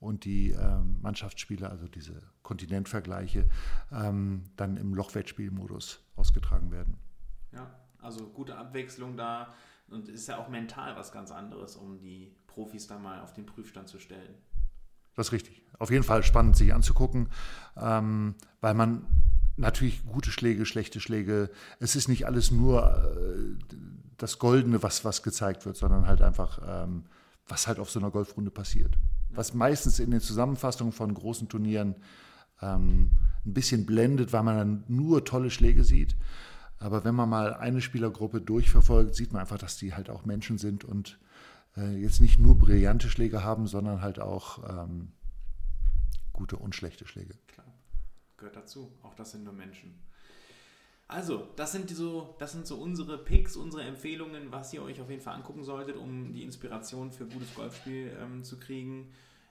und 0.00 0.24
die 0.24 0.50
ähm, 0.50 0.98
Mannschaftsspiele, 1.02 1.68
also 1.68 1.88
diese 1.88 2.22
Kontinentvergleiche, 2.42 3.48
ähm, 3.92 4.44
dann 4.56 4.76
im 4.76 4.94
Lochwettspielmodus 4.94 6.00
ausgetragen 6.16 6.70
werden. 6.70 6.96
Ja, 7.52 7.68
also 8.00 8.28
gute 8.28 8.56
Abwechslung 8.56 9.16
da 9.16 9.54
und 9.88 10.08
ist 10.08 10.28
ja 10.28 10.38
auch 10.38 10.48
mental 10.48 10.96
was 10.96 11.12
ganz 11.12 11.30
anderes, 11.30 11.76
um 11.76 11.98
die 11.98 12.32
Profis 12.46 12.86
da 12.86 12.98
mal 12.98 13.20
auf 13.20 13.32
den 13.32 13.46
Prüfstand 13.46 13.88
zu 13.88 13.98
stellen. 13.98 14.34
Das 15.16 15.28
ist 15.28 15.32
richtig. 15.32 15.62
Auf 15.78 15.90
jeden 15.90 16.04
Fall 16.04 16.22
spannend, 16.22 16.56
sich 16.56 16.72
anzugucken, 16.72 17.28
ähm, 17.76 18.34
weil 18.60 18.74
man 18.74 19.04
natürlich 19.56 20.06
gute 20.06 20.30
Schläge, 20.30 20.64
schlechte 20.64 21.00
Schläge, 21.00 21.50
es 21.80 21.96
ist 21.96 22.06
nicht 22.06 22.26
alles 22.26 22.52
nur 22.52 22.84
äh, 22.84 23.56
das 24.16 24.38
Goldene, 24.38 24.82
was, 24.82 25.04
was 25.04 25.24
gezeigt 25.24 25.66
wird, 25.66 25.76
sondern 25.76 26.06
halt 26.06 26.22
einfach, 26.22 26.60
ähm, 26.64 27.06
was 27.48 27.66
halt 27.66 27.80
auf 27.80 27.90
so 27.90 27.98
einer 27.98 28.10
Golfrunde 28.12 28.52
passiert 28.52 28.96
was 29.38 29.54
meistens 29.54 30.00
in 30.00 30.10
den 30.10 30.20
Zusammenfassungen 30.20 30.92
von 30.92 31.14
großen 31.14 31.48
Turnieren 31.48 31.94
ähm, 32.60 33.12
ein 33.46 33.54
bisschen 33.54 33.86
blendet, 33.86 34.32
weil 34.32 34.42
man 34.42 34.58
dann 34.58 34.84
nur 34.88 35.24
tolle 35.24 35.50
Schläge 35.50 35.84
sieht. 35.84 36.16
Aber 36.80 37.04
wenn 37.04 37.14
man 37.14 37.28
mal 37.28 37.54
eine 37.54 37.80
Spielergruppe 37.80 38.40
durchverfolgt, 38.40 39.14
sieht 39.14 39.32
man 39.32 39.40
einfach, 39.40 39.58
dass 39.58 39.76
die 39.76 39.94
halt 39.94 40.10
auch 40.10 40.24
Menschen 40.24 40.58
sind 40.58 40.84
und 40.84 41.20
äh, 41.76 41.96
jetzt 41.96 42.20
nicht 42.20 42.40
nur 42.40 42.58
brillante 42.58 43.08
Schläge 43.08 43.44
haben, 43.44 43.68
sondern 43.68 44.02
halt 44.02 44.18
auch 44.18 44.58
ähm, 44.68 45.12
gute 46.32 46.56
und 46.56 46.74
schlechte 46.74 47.06
Schläge. 47.06 47.34
Klar, 47.46 47.66
gehört 48.38 48.56
dazu. 48.56 48.92
Auch 49.02 49.14
das 49.14 49.30
sind 49.30 49.44
nur 49.44 49.52
Menschen. 49.52 49.94
Also, 51.06 51.48
das 51.56 51.72
sind, 51.72 51.88
so, 51.88 52.34
das 52.38 52.52
sind 52.52 52.66
so 52.66 52.76
unsere 52.76 53.16
Picks, 53.16 53.56
unsere 53.56 53.82
Empfehlungen, 53.82 54.52
was 54.52 54.74
ihr 54.74 54.82
euch 54.82 55.00
auf 55.00 55.08
jeden 55.08 55.22
Fall 55.22 55.36
angucken 55.36 55.64
solltet, 55.64 55.96
um 55.96 56.34
die 56.34 56.42
Inspiration 56.42 57.12
für 57.12 57.24
gutes 57.24 57.54
Golfspiel 57.54 58.14
ähm, 58.20 58.44
zu 58.44 58.58
kriegen. 58.58 59.10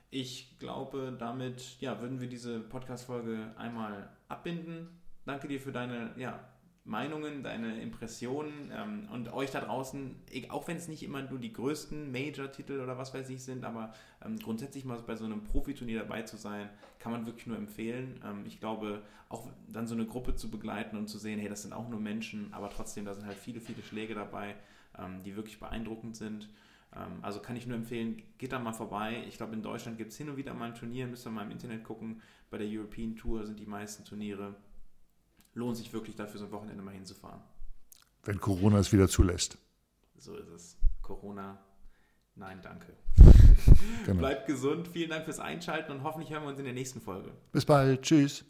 Ich 0.10 0.58
glaube, 0.60 1.16
damit 1.18 1.82
ja, 1.82 2.00
würden 2.00 2.22
wir 2.22 2.30
diese 2.30 2.62
Podcast-Folge 2.62 3.52
einmal 3.58 4.10
abbinden. 4.30 4.88
Danke 5.26 5.50
dir 5.50 5.60
für 5.60 5.74
deine 5.74 6.12
ja, 6.18 6.40
Meinungen, 6.86 7.44
deine 7.44 7.82
Impressionen 7.82 8.72
ähm, 8.74 9.10
und 9.12 9.34
euch 9.34 9.52
da 9.52 9.60
draußen, 9.60 10.16
auch 10.48 10.68
wenn 10.70 10.78
es 10.78 10.88
nicht 10.88 11.04
immer 11.04 11.22
nur 11.22 11.40
die 11.40 11.52
größten 11.52 12.10
Major-Titel 12.14 12.80
oder 12.80 12.98
was 12.98 13.14
weiß 13.14 13.30
ich 13.30 13.44
sind, 13.44 13.66
aber 13.66 13.94
ähm, 14.26 14.40
grundsätzlich 14.40 14.86
mal 14.86 14.98
bei 15.06 15.18
so 15.18 15.26
einem 15.26 15.44
Profiturnier 15.44 16.00
dabei 16.00 16.22
zu 16.22 16.38
sein, 16.38 16.70
kann 17.00 17.12
man 17.12 17.26
wirklich 17.26 17.46
nur 17.46 17.58
empfehlen. 17.58 18.22
Ähm, 18.26 18.46
ich 18.46 18.62
glaube, 18.62 19.02
auch 19.28 19.50
dann 19.68 19.88
so 19.88 19.96
eine 19.96 20.06
Gruppe 20.06 20.36
zu 20.36 20.50
begleiten 20.50 20.96
und 20.96 21.08
zu 21.08 21.18
sehen, 21.18 21.40
hey, 21.40 21.50
das 21.50 21.64
sind 21.64 21.74
auch 21.74 21.90
nur 21.90 22.00
Menschen, 22.00 22.54
aber 22.54 22.70
trotzdem, 22.70 23.04
da 23.04 23.14
sind 23.14 23.26
halt 23.26 23.38
viele, 23.38 23.60
viele 23.60 23.84
Schläge 23.84 24.16
dabei, 24.16 24.56
ähm, 24.98 25.22
die 25.24 25.36
wirklich 25.36 25.60
beeindruckend 25.60 26.16
sind. 26.16 26.48
Ähm, 26.96 27.20
also 27.22 27.40
kann 27.40 27.56
ich 27.56 27.68
nur 27.68 27.78
empfehlen, 27.78 28.22
geht 28.38 28.52
da 28.52 28.60
mal 28.60 28.74
vorbei. 28.74 29.24
Ich 29.28 29.38
glaube, 29.38 29.54
in 29.54 29.62
Deutschland 29.62 29.98
gibt 29.98 30.12
es 30.12 30.18
hin 30.18 30.30
und 30.30 30.38
wieder 30.38 30.54
mal 30.54 30.70
ein 30.70 30.76
Turnier, 30.76 31.08
müsst 31.08 31.26
ihr 31.28 31.32
mal 31.32 31.44
im 31.44 31.52
Internet 31.52 31.84
gucken. 31.84 32.22
Bei 32.50 32.58
der 32.58 32.68
European 32.68 33.16
Tour 33.16 33.46
sind 33.46 33.60
die 33.60 33.66
meisten 33.66 34.06
Turniere 34.06 34.56
lohnt 35.58 35.76
sich 35.76 35.92
wirklich 35.92 36.16
dafür, 36.16 36.40
so 36.40 36.46
ein 36.46 36.52
Wochenende 36.52 36.84
mal 36.84 36.94
hinzufahren. 36.94 37.42
Wenn 38.24 38.40
Corona 38.40 38.80
es 38.80 38.94
wieder 38.94 39.08
zulässt. 39.08 39.58
So 40.18 40.36
ist 40.36 40.50
es. 40.50 40.78
Corona, 41.02 41.58
nein, 42.36 42.60
danke. 42.62 42.94
Genau. 44.06 44.20
Bleibt 44.20 44.48
gesund. 44.48 44.88
Vielen 44.88 45.10
Dank 45.10 45.26
fürs 45.26 45.40
Einschalten 45.40 45.92
und 45.92 46.04
hoffentlich 46.04 46.32
hören 46.32 46.44
wir 46.44 46.50
uns 46.50 46.60
in 46.60 46.66
der 46.66 46.74
nächsten 46.74 47.02
Folge. 47.02 47.32
Bis 47.52 47.66
bald. 47.66 48.02
Tschüss. 48.04 48.46